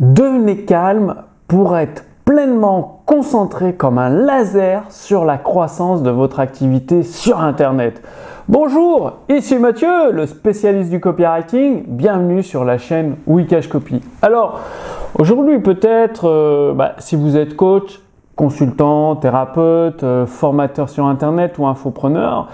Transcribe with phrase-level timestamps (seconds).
[0.00, 1.14] Devenez calme
[1.46, 8.00] pour être pleinement concentré comme un laser sur la croissance de votre activité sur Internet.
[8.48, 11.84] Bonjour, ici Mathieu, le spécialiste du copywriting.
[11.86, 14.00] Bienvenue sur la chaîne Wikash Copy.
[14.22, 14.60] Alors,
[15.18, 18.00] aujourd'hui peut-être, euh, bah, si vous êtes coach,
[18.40, 22.48] consultant, thérapeute, euh, formateur sur Internet ou infopreneur,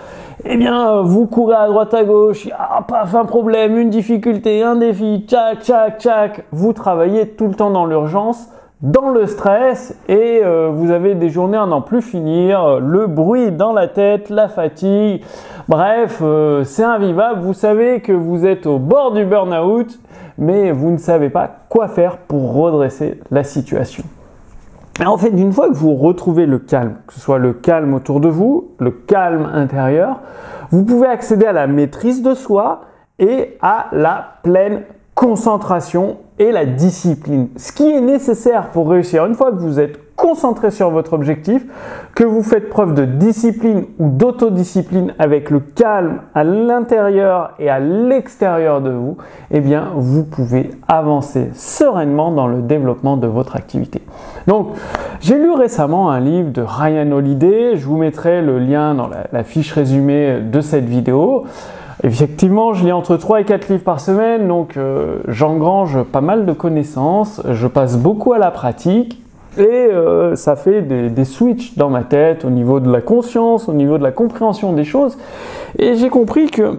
[0.44, 4.74] eh bien, vous courez à droite à gauche, ah, paf, un problème, une difficulté, un
[4.74, 6.44] défi, tchac, tchac, tchac.
[6.50, 8.48] Vous travaillez tout le temps dans l'urgence,
[8.82, 13.52] dans le stress et euh, vous avez des journées à n'en plus finir, le bruit
[13.52, 15.22] dans la tête, la fatigue.
[15.68, 17.42] Bref, euh, c'est invivable.
[17.42, 20.00] Vous savez que vous êtes au bord du burn-out,
[20.36, 24.02] mais vous ne savez pas quoi faire pour redresser la situation.
[25.04, 28.20] En fait, une fois que vous retrouvez le calme, que ce soit le calme autour
[28.20, 30.20] de vous, le calme intérieur,
[30.70, 32.82] vous pouvez accéder à la maîtrise de soi
[33.18, 34.82] et à la pleine
[35.14, 37.48] concentration et la discipline.
[37.56, 41.64] Ce qui est nécessaire pour réussir, une fois que vous êtes concentré sur votre objectif,
[42.16, 47.78] que vous faites preuve de discipline ou d'autodiscipline avec le calme à l'intérieur et à
[47.78, 49.16] l'extérieur de vous,
[49.52, 54.02] eh bien, vous pouvez avancer sereinement dans le développement de votre activité.
[54.48, 54.70] Donc,
[55.20, 59.44] j'ai lu récemment un livre de Ryan Holiday, je vous mettrai le lien dans la,
[59.44, 61.44] fiche résumée de cette vidéo.
[62.02, 66.46] Effectivement, je lis entre 3 et 4 livres par semaine, donc euh, j'engrange pas mal
[66.46, 69.22] de connaissances, je passe beaucoup à la pratique
[69.58, 73.72] et euh, ça fait des, switches dans ma tête au niveau de la conscience, au
[73.72, 75.16] niveau de la compréhension des choses.
[75.78, 76.78] Et j'ai compris que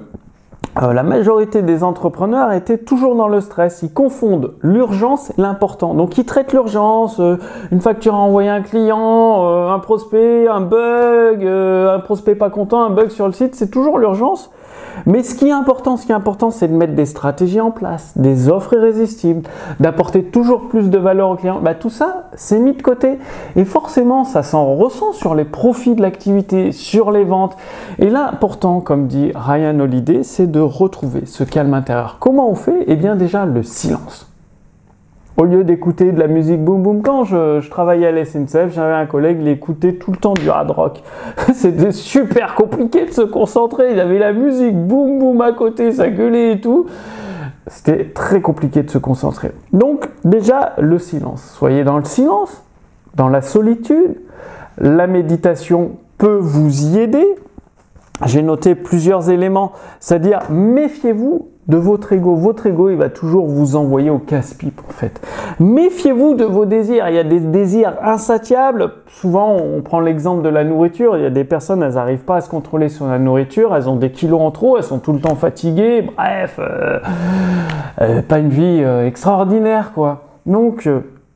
[0.82, 3.82] euh, la majorité des entrepreneurs étaient toujours dans le stress.
[3.82, 5.94] Ils confondent l'urgence et l'important.
[5.94, 7.38] Donc ils traitent l'urgence, euh,
[7.72, 12.92] une facture à envoyer un client, un prospect, un bug, un prospect pas content, un
[12.92, 14.52] bug sur le site, c'est toujours l'urgence.
[15.06, 17.72] Mais ce qui est important, ce qui est important, c'est de mettre des stratégies en
[17.72, 19.48] place, des offres irrésistibles,
[19.80, 21.60] d'apporter toujours plus de valeur au client.
[21.62, 23.18] Bah, tout ça, c'est mis de côté.
[23.56, 27.56] Et forcément, ça s'en ressent sur les profits de l'activité, sur les ventes.
[28.00, 32.18] Et là, pourtant, comme dit Ryan Holiday, c'est de retrouver ce calme intérieur.
[32.20, 32.84] Comment on fait?
[32.88, 34.27] Eh bien, déjà, le silence.
[35.38, 39.06] Au lieu d'écouter de la musique boum boum, quand je, travaillais à la j'avais un
[39.06, 41.04] collègue, il écoutait tout le temps du hard rock.
[41.54, 43.92] C'était super compliqué de se concentrer.
[43.92, 46.88] Il avait la musique boum boum à côté, ça gueulait et tout.
[47.68, 49.52] C'était très compliqué de se concentrer.
[49.74, 51.44] Donc, déjà, le silence.
[51.56, 52.64] Soyez dans le silence,
[53.14, 54.16] dans la solitude.
[54.80, 57.26] La méditation peut vous y aider.
[58.26, 62.36] J'ai noté plusieurs éléments, c'est-à-dire méfiez-vous de votre ego.
[62.36, 65.22] Votre ego, il va toujours vous envoyer au casse-pipe, en fait.
[65.60, 67.10] Méfiez-vous de vos désirs.
[67.10, 68.92] Il y a des désirs insatiables.
[69.08, 71.18] Souvent, on prend l'exemple de la nourriture.
[71.18, 73.76] Il y a des personnes, elles n'arrivent pas à se contrôler sur la nourriture.
[73.76, 74.78] Elles ont des kilos en trop.
[74.78, 76.10] Elles sont tout le temps fatiguées.
[76.16, 77.00] Bref, euh,
[78.02, 80.24] euh, pas une vie euh, extraordinaire, quoi.
[80.46, 80.90] Donc,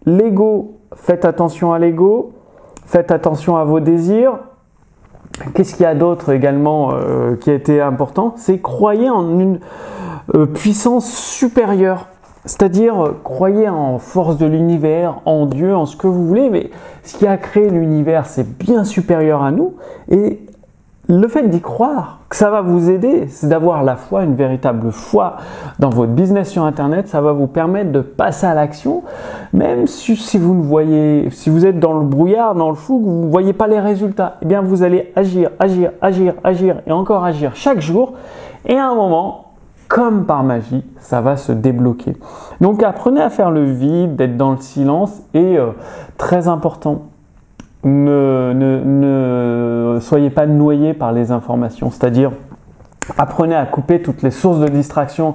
[0.06, 2.34] l'ego, faites attention à l'ego.
[2.86, 4.40] Faites attention à vos désirs.
[5.54, 6.94] Qu'est-ce qu'il y a d'autre également
[7.40, 8.34] qui a été important?
[8.38, 9.60] C'est croyez en une
[10.36, 12.08] euh, puissance supérieure.
[12.46, 16.70] C'est-à-dire, euh, croyez en force de l'univers, en Dieu, en ce que vous voulez, mais
[17.04, 19.76] ce qui a créé l'univers, c'est bien supérieur à nous.
[20.10, 20.40] Et
[21.12, 24.92] le fait d'y croire, que ça va vous aider, c'est d'avoir la foi, une véritable
[24.92, 25.36] foi
[25.78, 27.10] dans votre business sur Internet.
[27.10, 29.04] Ça va vous permettre de passer à l'action,
[29.52, 33.26] même si, vous ne voyez, si vous êtes dans le brouillard, dans le flou, vous
[33.26, 34.38] ne voyez pas les résultats.
[34.42, 38.14] Eh bien, vous allez agir, agir, agir, agir et encore agir chaque jour.
[38.66, 39.52] Et à un moment,
[39.90, 42.16] comme par magie, ça va se débloquer.
[42.62, 45.72] Donc apprenez à faire le vide, d'être dans le silence et euh,
[46.18, 47.02] très important,
[47.84, 48.80] ne, ne,
[50.02, 52.32] soyez pas noyé par les informations, c'est-à-dire
[53.18, 55.34] apprenez à couper toutes les sources de distraction,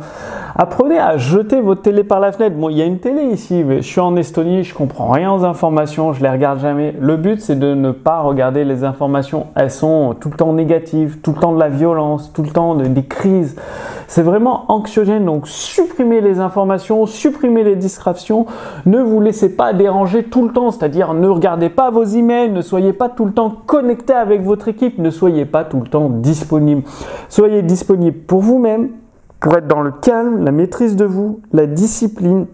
[0.58, 2.56] Apprenez à jeter votre télé par la fenêtre.
[2.56, 5.30] Bon, il y a une télé ici, mais je suis en Estonie, je comprends rien
[5.30, 6.94] aux informations, je les regarde jamais.
[6.98, 9.48] Le but, c'est de ne pas regarder les informations.
[9.54, 12.74] Elles sont tout le temps négatives, tout le temps de la violence, tout le temps
[12.74, 13.56] des crises.
[14.08, 15.24] C'est vraiment anxiogène.
[15.24, 18.46] Donc, supprimez les informations, supprimez les distractions.
[18.84, 20.70] Ne vous laissez pas déranger tout le temps.
[20.70, 24.68] C'est-à-dire, ne regardez pas vos emails, ne soyez pas tout le temps connecté avec votre
[24.68, 26.82] équipe, ne soyez pas tout le temps disponible.
[27.28, 28.90] Soyez disponible pour vous-même,
[29.40, 32.46] pour être dans le calme, la maîtrise de vous, la discipline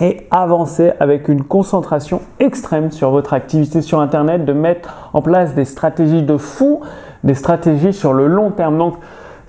[0.00, 5.54] et avancer avec une concentration extrême sur votre activité sur Internet, de mettre en place
[5.54, 6.80] des stratégies de fou,
[7.24, 8.92] des stratégies sur le long terme.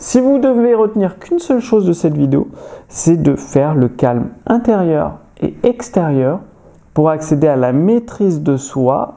[0.04, 2.50] Si vous devez retenir qu'une seule chose de cette vidéo,
[2.90, 6.42] c'est de faire le calme intérieur et extérieur
[6.94, 9.16] pour accéder à la maîtrise de soi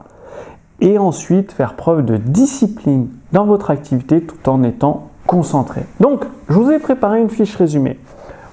[0.79, 5.81] et ensuite faire preuve de discipline dans votre activité tout en étant concentré.
[5.99, 7.99] Donc, je vous ai préparé une fiche résumée.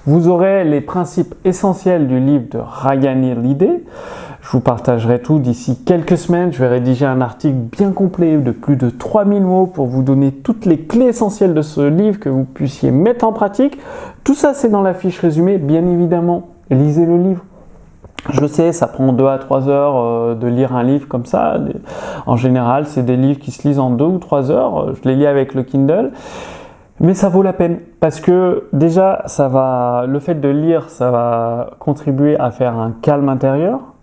[0.05, 3.81] Vous aurez les principes essentiels du livre de Ryan Holiday.
[4.45, 6.53] Je vous partagerai tout d'ici quelques semaines.
[6.53, 10.31] Je vais rédiger un article bien complet de plus de 3000 mots pour vous donner
[10.31, 13.79] toutes les clés essentielles de ce livre que vous puissiez mettre en pratique.
[14.23, 15.57] Tout ça, c'est dans la fiche résumée.
[15.57, 17.43] Bien évidemment, lisez le livre.
[18.29, 21.57] Je sais, ça prend 2 à 3 heures euh, de lire un livre comme ça.
[22.27, 24.93] En général, c'est des livres qui se lisent en 2 ou 3 heures.
[24.93, 26.11] Je les lis avec le Kindle.
[26.99, 31.09] Mais ça vaut la peine parce que déjà, ça va, le fait de lire, ça
[31.09, 33.94] va contribuer à faire un calme intérieur.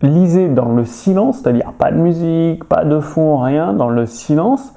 [0.00, 4.72] Lisez dans le silence, c'est-à-dire pas de musique, pas de fond, rien, dans le silence.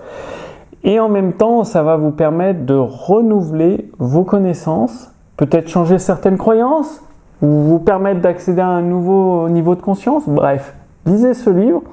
[0.84, 6.38] Et en même temps, ça va vous permettre de renouveler vos connaissances, peut-être changer certaines
[6.38, 7.04] croyances,
[7.44, 10.24] ou vous permettre d'accéder à un nouveau niveau de conscience.
[10.28, 10.74] Bref,
[11.06, 11.84] lisez ce livre.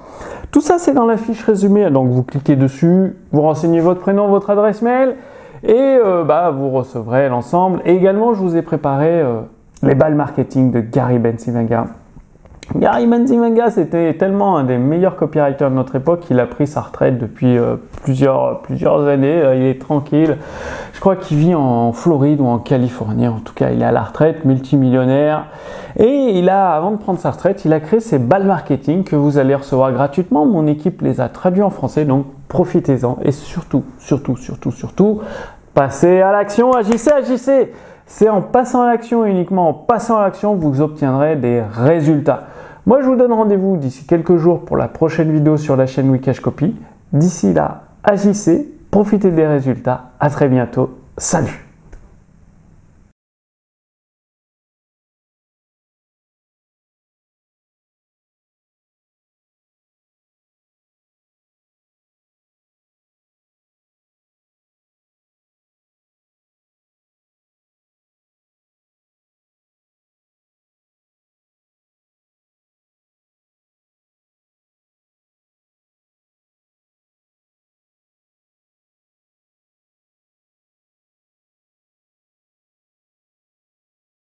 [0.51, 1.91] Tout ça, c'est dans la fiche résumée.
[1.91, 5.17] Donc, vous cliquez dessus, vous renseignez votre prénom, votre adresse mail,
[5.65, 7.83] et euh, bah, vous recevrez l'ensemble.
[7.85, 9.41] Et également, je vous ai préparé euh,
[9.83, 11.89] les balles marketing de Gary Bensivaga.
[12.77, 16.83] Gary Benzimenga, c'était tellement un des meilleurs copywriters de notre époque qu'il a pris sa
[16.83, 19.41] retraite depuis euh, plusieurs, années.
[19.41, 20.37] Euh, il est tranquille.
[20.93, 23.27] Je crois qu'il vit en Floride ou en Californie.
[23.27, 25.47] En tout cas, il est à la retraite, multimillionnaire.
[25.97, 29.17] Et il a, avant de prendre sa retraite, il a créé ces balles marketing que
[29.17, 30.45] vous allez recevoir gratuitement.
[30.45, 33.17] Mon équipe les a traduits en français, donc profitez-en.
[33.23, 35.21] Et surtout, surtout, surtout, surtout,
[35.73, 37.73] passez à l'action, agissez, agissez.
[38.05, 42.45] C'est en passant à l'action, uniquement en passant à l'action, vous obtiendrez des résultats.
[42.89, 46.09] Moi, je vous donne rendez-vous d'ici quelques jours pour la prochaine vidéo sur la chaîne
[46.09, 46.75] Wikash Copy.
[47.13, 50.13] D'ici là, agissez, profitez des résultats.
[50.19, 50.97] À très bientôt.
[51.19, 51.68] Salut